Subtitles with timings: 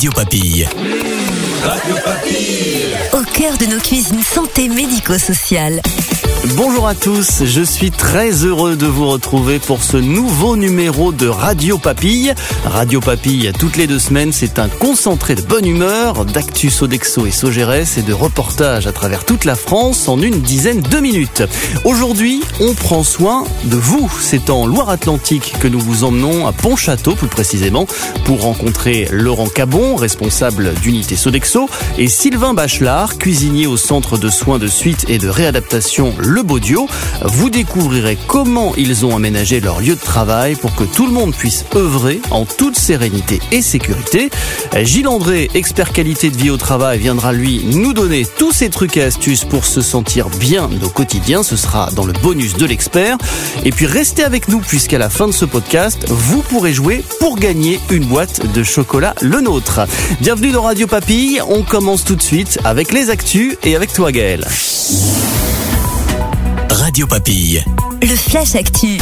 [0.00, 1.19] Radio Papille.
[1.62, 2.96] Radio Papille.
[3.12, 5.82] Au cœur de nos cuisines santé médico-sociales.
[6.56, 11.28] Bonjour à tous, je suis très heureux de vous retrouver pour ce nouveau numéro de
[11.28, 12.34] Radio Papille.
[12.64, 17.30] Radio Papille, toutes les deux semaines, c'est un concentré de bonne humeur, d'actu Sodexo et
[17.30, 21.42] Sogérès et de reportages à travers toute la France en une dizaine de minutes.
[21.84, 24.10] Aujourd'hui, on prend soin de vous.
[24.20, 27.86] C'est en Loire-Atlantique que nous vous emmenons à Pontchâteau, plus précisément,
[28.24, 31.49] pour rencontrer Laurent Cabon, responsable d'unité Sodexo,
[31.98, 36.86] et Sylvain Bachelard, cuisinier au centre de soins de suite et de réadaptation le Baudio.
[37.24, 41.34] Vous découvrirez comment ils ont aménagé leur lieu de travail pour que tout le monde
[41.34, 44.30] puisse œuvrer en toute sérénité et sécurité.
[44.82, 48.96] Gilles André, expert qualité de vie au travail, viendra lui nous donner tous ces trucs
[48.96, 51.42] et astuces pour se sentir bien au quotidien.
[51.42, 53.16] Ce sera dans le bonus de l'expert.
[53.64, 57.36] Et puis restez avec nous puisqu'à la fin de ce podcast, vous pourrez jouer pour
[57.36, 59.80] gagner une boîte de chocolat le nôtre.
[60.20, 61.39] Bienvenue dans Radio Papille.
[61.48, 64.46] On commence tout de suite avec les actus et avec toi Gaël.
[66.70, 67.64] Radio Papille.
[68.02, 68.98] Le Flash Actu.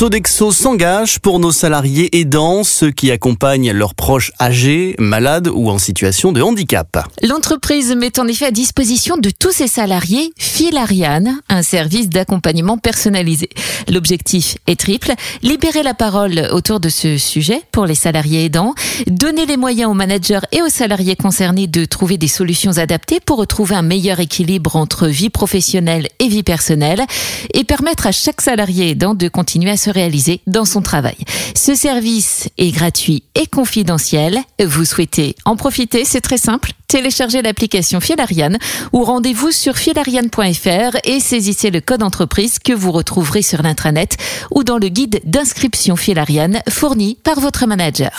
[0.00, 5.76] Sodexo s'engage pour nos salariés aidants, ceux qui accompagnent leurs proches âgés, malades ou en
[5.76, 7.06] situation de handicap.
[7.20, 12.78] L'entreprise met en effet à disposition de tous ses salariés Fil Ariane, un service d'accompagnement
[12.78, 13.50] personnalisé.
[13.90, 18.74] L'objectif est triple, libérer la parole autour de ce sujet pour les salariés aidants,
[19.06, 23.36] donner les moyens aux managers et aux salariés concernés de trouver des solutions adaptées pour
[23.36, 27.04] retrouver un meilleur équilibre entre vie professionnelle et vie personnelle
[27.52, 31.16] et permettre à chaque salarié aidant de continuer à se réaliser dans son travail.
[31.54, 34.38] Ce service est gratuit et confidentiel.
[34.64, 36.72] Vous souhaitez en profiter, c'est très simple.
[36.88, 38.58] Téléchargez l'application Filariane
[38.92, 44.16] ou rendez-vous sur filariane.fr et saisissez le code entreprise que vous retrouverez sur l'intranet
[44.50, 48.10] ou dans le guide d'inscription Filariane fourni par votre manager.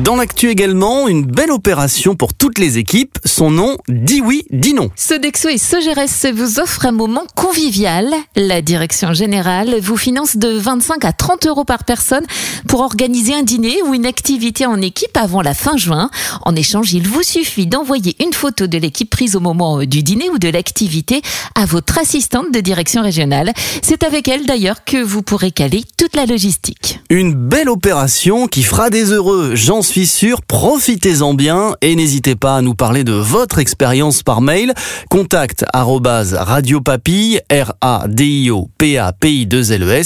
[0.00, 3.18] Dans l'actu également, une belle opération pour toutes les équipes.
[3.26, 4.88] Son nom, dit oui, dit non.
[4.96, 8.08] Sodexo et Sogérès vous offrent un moment convivial.
[8.34, 12.24] La direction générale vous finance de 25 à 30 euros par personne
[12.68, 16.08] pour organiser un dîner ou une activité en équipe avant la fin juin.
[16.46, 20.30] En échange, il vous suffit d'envoyer une photo de l'équipe prise au moment du dîner
[20.30, 21.20] ou de l'activité
[21.54, 23.52] à votre assistante de direction régionale.
[23.82, 27.00] C'est avec elle d'ailleurs que vous pourrez caler toute la logistique.
[27.10, 29.54] Une belle opération qui fera des heureux.
[29.54, 34.40] J'en suis sûr, profitez-en bien et n'hésitez pas à nous parler de votre expérience par
[34.40, 34.74] mail.
[35.10, 40.02] Contact radiopapille, r a d i o p a p i 2 l e.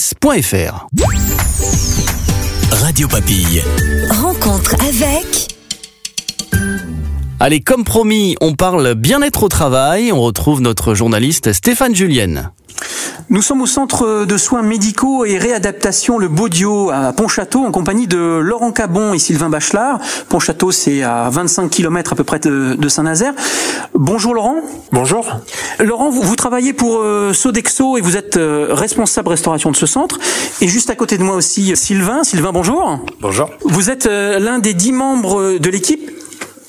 [2.71, 3.63] Radio Papille.
[4.11, 5.49] Rencontre avec
[7.39, 10.11] Allez, comme promis, on parle bien-être au travail.
[10.11, 12.51] On retrouve notre journaliste Stéphane Julienne.
[13.29, 18.07] Nous sommes au centre de soins médicaux et réadaptation Le Baudio à Pontchâteau en compagnie
[18.07, 19.99] de Laurent Cabon et Sylvain Bachelard.
[20.29, 23.35] Pontchâteau, c'est à 25 km à peu près de, de Saint-Nazaire.
[23.95, 24.61] Bonjour Laurent.
[24.93, 25.27] Bonjour.
[25.81, 29.87] Laurent, vous, vous travaillez pour euh, Sodexo et vous êtes euh, responsable restauration de ce
[29.87, 30.21] centre.
[30.61, 32.23] Et juste à côté de moi aussi, Sylvain.
[32.23, 33.01] Sylvain, bonjour.
[33.21, 33.51] Bonjour.
[33.65, 36.13] Vous êtes euh, l'un des dix membres de l'équipe.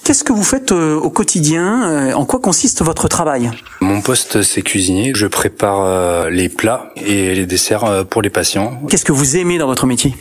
[0.03, 2.16] Qu'est-ce que vous faites au quotidien?
[2.16, 3.51] En quoi consiste votre travail?
[3.79, 5.11] Mon poste, c'est cuisinier.
[5.15, 8.81] Je prépare euh, les plats et les desserts euh, pour les patients.
[8.89, 10.15] Qu'est-ce que vous aimez dans votre métier?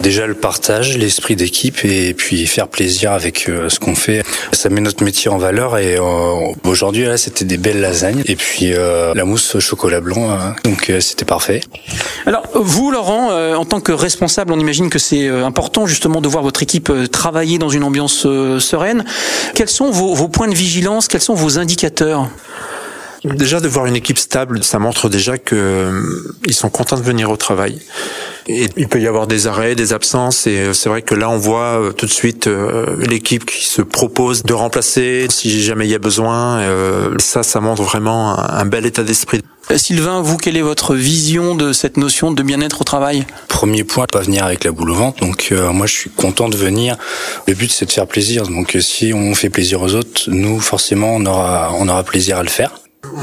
[0.00, 4.22] Déjà le partage, l'esprit d'équipe et puis faire plaisir avec euh, ce qu'on fait.
[4.52, 5.98] Ça met notre métier en valeur et
[6.64, 10.30] aujourd'hui là, c'était des belles lasagnes et puis la mousse au chocolat blanc.
[10.30, 10.56] hein.
[10.64, 11.60] donc c'était parfait.
[12.26, 16.42] Alors vous, Laurent, en tant que responsable, on imagine que c'est important justement de voir
[16.42, 18.26] votre équipe travailler dans une ambiance
[18.58, 19.04] sereine.
[19.54, 21.08] Quels sont vos, vos points de vigilance?
[21.08, 22.28] Quels sont vos indicateurs?
[23.24, 27.02] Déjà de voir une équipe stable, ça montre déjà que euh, ils sont contents de
[27.02, 27.80] venir au travail.
[28.46, 31.28] Et il peut y avoir des arrêts, des absences, et euh, c'est vrai que là
[31.28, 35.86] on voit euh, tout de suite euh, l'équipe qui se propose de remplacer si jamais
[35.86, 36.60] il y a besoin.
[36.60, 39.42] Euh, ça, ça montre vraiment un, bel état d'esprit.
[39.76, 43.26] Sylvain, vous, quelle est votre vision de cette notion de bien-être au travail?
[43.48, 45.20] Premier point, pas venir avec la boule au ventre.
[45.20, 46.96] Donc euh, moi, je suis content de venir.
[47.46, 48.44] Le but, c'est de faire plaisir.
[48.44, 52.42] Donc si on fait plaisir aux autres, nous, forcément, on aura, on aura plaisir à
[52.42, 52.72] le faire.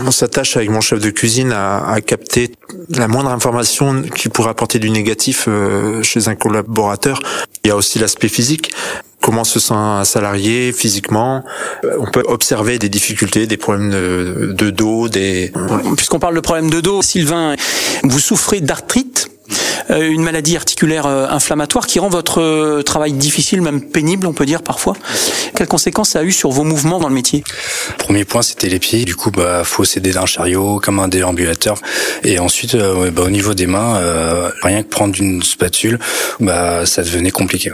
[0.05, 2.51] On s'attache avec mon chef de cuisine à, à capter
[2.89, 7.19] la moindre information qui pourrait apporter du négatif euh, chez un collaborateur.
[7.63, 8.71] Il y a aussi l'aspect physique.
[9.21, 11.43] Comment se sent un salarié physiquement?
[11.83, 15.51] Euh, On peut observer des difficultés, des problèmes de, de dos, des
[15.95, 17.55] Puisqu'on parle de problème de dos, Sylvain,
[18.03, 19.31] vous souffrez d'arthrite.
[19.89, 24.95] Une maladie articulaire inflammatoire qui rend votre travail difficile, même pénible, on peut dire parfois.
[25.55, 27.43] Quelles conséquences ça a eu sur vos mouvements dans le métier?
[27.97, 29.05] Premier point, c'était les pieds.
[29.05, 31.79] Du coup, bah, faut s'aider d'un chariot comme un déambulateur.
[32.23, 34.01] Et ensuite, bah, au niveau des mains,
[34.61, 35.99] rien que prendre une spatule,
[36.39, 37.71] bah, ça devenait compliqué.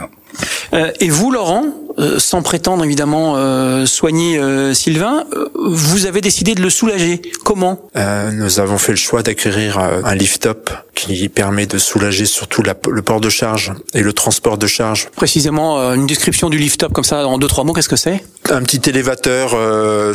[0.72, 1.64] Euh, et vous, Laurent,
[1.98, 4.40] euh, sans prétendre évidemment euh, soigner
[4.74, 5.24] Sylvain,
[5.54, 7.22] vous avez décidé de le soulager.
[7.44, 7.90] Comment?
[8.32, 13.20] Nous avons fait le choix d'acquérir un lift-up qui permet de soulager surtout le port
[13.20, 15.08] de charge et le transport de charge.
[15.16, 18.24] Précisément, une description du lift-up comme ça en deux trois mots, qu'est-ce que c'est?
[18.50, 19.50] Un petit élévateur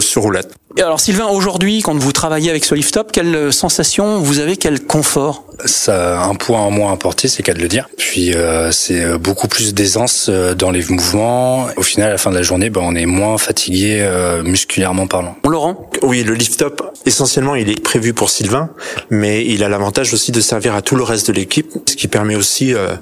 [0.01, 0.53] sur roulette.
[0.77, 4.85] Et alors Sylvain, aujourd'hui, quand vous travaillez avec ce lift-up, quelle sensation vous avez, quel
[4.85, 5.46] confort?
[5.65, 7.89] Ça a un point en moins à porter, c'est qu'à de le dire.
[7.97, 8.33] Puis
[8.71, 12.69] c'est beaucoup plus d'aisance dans les mouvements au final, à la fin de la journée,
[12.69, 15.37] ben, on est moins fatigué euh, musculairement parlant.
[15.47, 15.89] Laurent?
[16.01, 18.69] Oui, le lift-up, essentiellement, il est prévu pour Sylvain,
[19.09, 22.07] mais il a l'avantage aussi de servir à tout le reste de l'équipe, ce qui
[22.07, 22.95] permet aussi euh,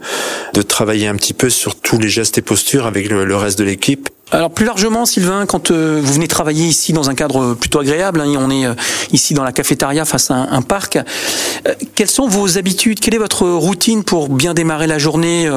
[0.54, 3.63] de travailler un petit peu sur tous les gestes et postures avec le reste de
[3.63, 7.80] l'équipe alors plus largement, Sylvain, quand euh, vous venez travailler ici dans un cadre plutôt
[7.80, 8.74] agréable, hein, on est euh,
[9.12, 13.00] ici dans la cafétéria face à un, parc, euh, quelles sont vos habitudes?
[13.00, 15.48] Quelle est votre routine pour bien démarrer la journée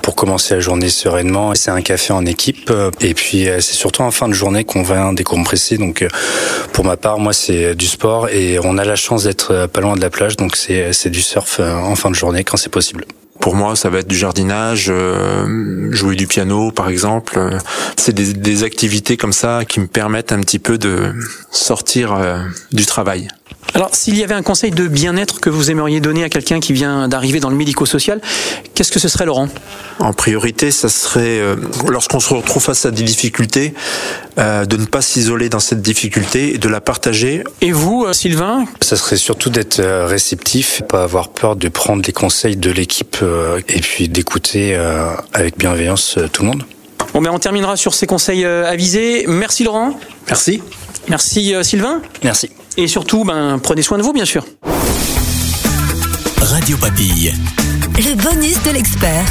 [0.00, 4.10] Pour commencer la journée sereinement, c'est un café en équipe et puis c'est surtout en
[4.10, 5.76] fin de journée qu'on va décompresser.
[5.76, 6.06] Donc
[6.72, 9.94] pour ma part, moi c'est du sport et on a la chance d'être pas loin
[9.94, 13.04] de la plage, donc c'est du surf en fin de journée quand c'est possible.
[13.46, 17.38] Pour moi, ça va être du jardinage, euh, jouer du piano, par exemple.
[17.96, 21.14] C'est des, des, activités comme ça qui me permettent un petit peu de
[21.52, 22.40] sortir euh,
[22.72, 23.28] du travail.
[23.74, 26.72] Alors, s'il y avait un conseil de bien-être que vous aimeriez donner à quelqu'un qui
[26.72, 28.20] vient d'arriver dans le médico-social,
[28.74, 29.48] qu'est-ce que ce serait, Laurent?
[29.98, 31.56] En priorité, ça serait, euh,
[31.88, 33.74] lorsqu'on se retrouve face à des difficultés,
[34.38, 37.44] euh, de ne pas s'isoler dans cette difficulté et de la partager.
[37.60, 38.64] Et vous, euh, Sylvain?
[38.80, 43.18] Ça serait surtout d'être réceptif, pas avoir peur de prendre les conseils de l'équipe
[43.68, 44.78] et puis d'écouter
[45.32, 46.62] avec bienveillance tout le monde.
[47.12, 49.24] Bon, ben on terminera sur ces conseils avisés.
[49.26, 49.98] Merci, Laurent.
[50.28, 50.62] Merci.
[51.08, 52.02] Merci, Sylvain.
[52.22, 52.50] Merci.
[52.76, 54.44] Et surtout, ben, prenez soin de vous, bien sûr.
[56.40, 57.32] Radio Papille.
[57.96, 59.24] Le bonus de l'expert.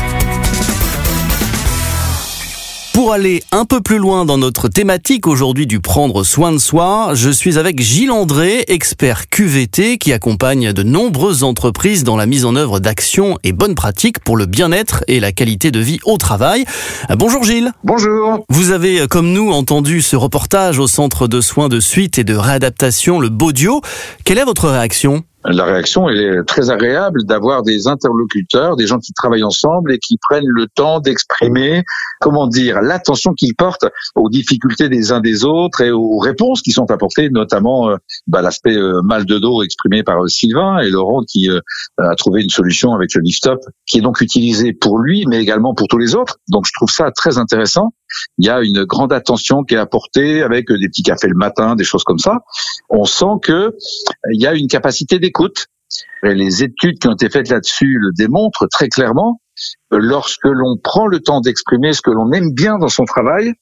[2.96, 7.10] Pour aller un peu plus loin dans notre thématique aujourd'hui du prendre soin de soi,
[7.14, 12.46] je suis avec Gilles André, expert QVT qui accompagne de nombreuses entreprises dans la mise
[12.46, 16.16] en œuvre d'actions et bonnes pratiques pour le bien-être et la qualité de vie au
[16.16, 16.64] travail.
[17.10, 17.74] Bonjour Gilles.
[17.84, 18.46] Bonjour.
[18.48, 22.38] Vous avez, comme nous, entendu ce reportage au centre de soins de suite et de
[22.38, 23.82] réadaptation, le Baudio.
[24.24, 25.26] Quelle est votre réaction?
[25.48, 30.18] La réaction est très agréable d'avoir des interlocuteurs, des gens qui travaillent ensemble et qui
[30.18, 31.84] prennent le temps d'exprimer,
[32.20, 36.72] comment dire, l'attention qu'ils portent aux difficultés des uns des autres et aux réponses qui
[36.72, 37.98] sont apportées, notamment euh,
[38.28, 41.50] bah, l'aspect euh, mal de dos exprimé par euh, Sylvain et Laurent qui
[41.98, 45.74] a trouvé une solution avec le lift-up qui est donc utilisé pour lui mais également
[45.74, 46.38] pour tous les autres.
[46.50, 47.94] Donc je trouve ça très intéressant.
[48.38, 51.76] Il y a une grande attention qui est apportée avec des petits cafés le matin,
[51.76, 52.40] des choses comme ça.
[52.90, 53.76] On sent que
[54.32, 55.68] il y a une capacité d'écoute.
[56.24, 59.42] Les études qui ont été faites là-dessus le démontrent très clairement.
[59.92, 63.54] Lorsque l'on prend le temps d'exprimer ce que l'on aime bien dans son travail,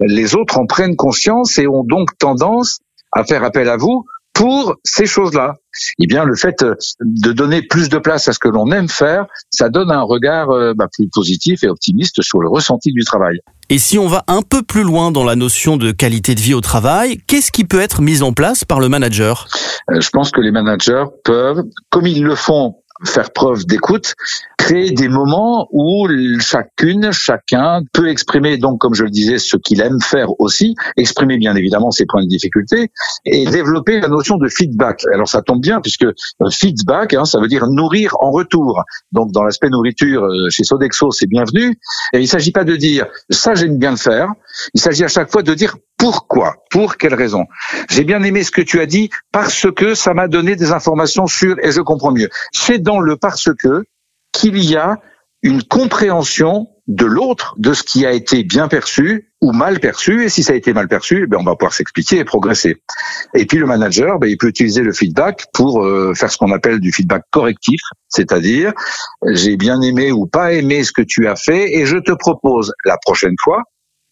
[0.00, 2.80] les autres en prennent conscience et ont donc tendance
[3.12, 5.54] à faire appel à vous pour ces choses-là.
[5.98, 8.88] Eh bien, le fait euh, de donner plus de place à ce que l'on aime
[8.88, 13.04] faire, ça donne un regard euh, bah, plus positif et optimiste sur le ressenti du
[13.04, 13.40] travail.
[13.68, 16.54] Et si on va un peu plus loin dans la notion de qualité de vie
[16.54, 19.46] au travail, qu'est-ce qui peut être mis en place par le manager?
[19.90, 24.14] Euh, Je pense que les managers peuvent, comme ils le font faire preuve d'écoute,
[24.70, 26.06] créer des moments où
[26.38, 31.38] chacune, chacun peut exprimer donc, comme je le disais, ce qu'il aime faire aussi, exprimer
[31.38, 32.92] bien évidemment ses points de difficulté
[33.24, 35.02] et développer la notion de feedback.
[35.12, 38.84] Alors ça tombe bien puisque euh, feedback, hein, ça veut dire nourrir en retour.
[39.10, 41.76] Donc dans l'aspect nourriture euh, chez Sodexo, c'est bienvenu.
[42.12, 44.28] Et il ne s'agit pas de dire ça j'aime bien le faire.
[44.74, 47.44] Il s'agit à chaque fois de dire pourquoi Pour quelle raison
[47.90, 51.26] J'ai bien aimé ce que tu as dit parce que ça m'a donné des informations
[51.26, 52.30] sur et je comprends mieux.
[52.52, 53.84] C'est dans le parce que
[54.32, 54.98] qu'il y a
[55.42, 60.24] une compréhension de l'autre, de ce qui a été bien perçu ou mal perçu.
[60.24, 62.82] Et si ça a été mal perçu, eh on va pouvoir s'expliquer et progresser.
[63.34, 66.52] Et puis le manager, ben, il peut utiliser le feedback pour euh, faire ce qu'on
[66.52, 68.72] appelle du feedback correctif, c'est-à-dire
[69.32, 72.72] j'ai bien aimé ou pas aimé ce que tu as fait et je te propose
[72.84, 73.62] la prochaine fois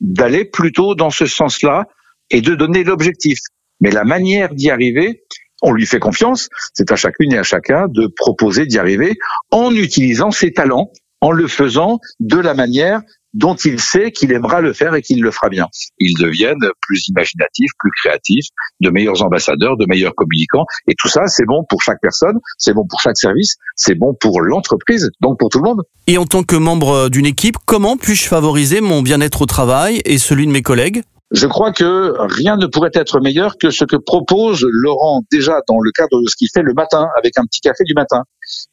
[0.00, 1.84] d'aller plutôt dans ce sens-là
[2.30, 3.38] et de donner l'objectif.
[3.80, 5.24] Mais la manière d'y arriver,
[5.62, 9.16] on lui fait confiance, c'est à chacune et à chacun de proposer d'y arriver
[9.50, 13.00] en utilisant ses talents, en le faisant de la manière
[13.34, 15.66] dont il sait qu'il aimera le faire et qu'il le fera bien.
[15.98, 18.46] Ils deviennent plus imaginatifs, plus créatifs,
[18.80, 20.64] de meilleurs ambassadeurs, de meilleurs communicants.
[20.88, 24.14] Et tout ça, c'est bon pour chaque personne, c'est bon pour chaque service, c'est bon
[24.18, 25.82] pour l'entreprise, donc pour tout le monde.
[26.06, 30.18] Et en tant que membre d'une équipe, comment puis-je favoriser mon bien-être au travail et
[30.18, 31.02] celui de mes collègues?
[31.30, 35.78] Je crois que rien ne pourrait être meilleur que ce que propose Laurent déjà dans
[35.80, 38.22] le cadre de ce qu'il fait le matin avec un petit café du matin.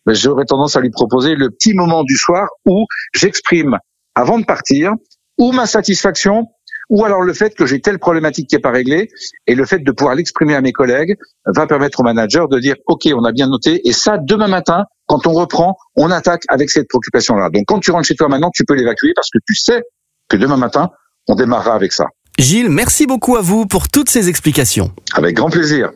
[0.07, 3.77] J'aurais tendance à lui proposer le petit moment du soir où j'exprime
[4.15, 4.91] avant de partir
[5.37, 6.47] ou ma satisfaction
[6.89, 9.09] ou alors le fait que j'ai telle problématique qui n'est pas réglée
[9.47, 12.75] et le fait de pouvoir l'exprimer à mes collègues va permettre au manager de dire
[12.87, 16.69] OK, on a bien noté et ça demain matin quand on reprend, on attaque avec
[16.69, 17.49] cette préoccupation là.
[17.49, 19.81] Donc quand tu rentres chez toi maintenant, tu peux l'évacuer parce que tu sais
[20.29, 20.89] que demain matin,
[21.27, 22.05] on démarrera avec ça.
[22.37, 24.91] Gilles, merci beaucoup à vous pour toutes ces explications.
[25.13, 25.91] Avec grand plaisir.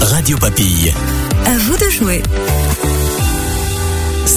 [0.00, 0.92] Radio Papille.
[1.46, 2.22] À vous de jouer.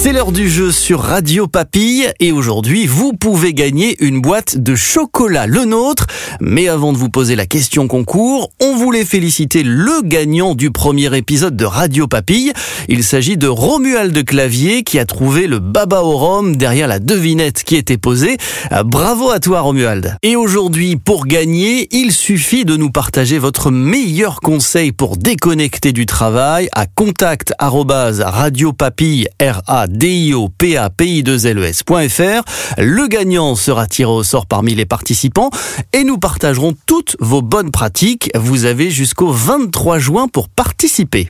[0.00, 4.76] C'est l'heure du jeu sur Radio Papille et aujourd'hui vous pouvez gagner une boîte de
[4.76, 6.06] chocolat le nôtre.
[6.40, 11.14] Mais avant de vous poser la question concours, on voulait féliciter le gagnant du premier
[11.16, 12.52] épisode de Radio Papille.
[12.88, 17.00] Il s'agit de Romuald de Clavier qui a trouvé le baba au rhum derrière la
[17.00, 18.36] devinette qui était posée.
[18.84, 20.16] Bravo à toi Romuald.
[20.22, 26.06] Et aujourd'hui pour gagner, il suffit de nous partager votre meilleur conseil pour déconnecter du
[26.06, 27.52] travail à contact
[29.88, 32.42] D-I-O-P-A-P-I-2-L-E-S.fr.
[32.78, 35.50] Le gagnant sera tiré au sort parmi les participants
[35.92, 38.30] et nous partagerons toutes vos bonnes pratiques.
[38.34, 41.28] Vous avez jusqu'au 23 juin pour participer.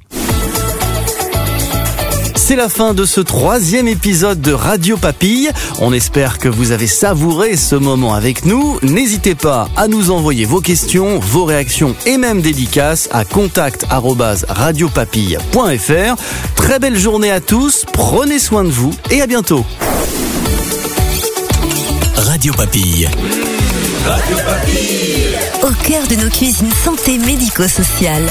[2.48, 5.50] C'est la fin de ce troisième épisode de Radio Papille.
[5.80, 8.78] On espère que vous avez savouré ce moment avec nous.
[8.80, 16.16] N'hésitez pas à nous envoyer vos questions, vos réactions et même dédicaces à contact@radiopapille.fr.
[16.54, 19.66] Très belle journée à tous, prenez soin de vous et à bientôt.
[22.16, 23.10] Radio Papille.
[24.06, 25.36] Radio Papille.
[25.64, 28.30] Au cœur de nos cuisines santé médico-sociales.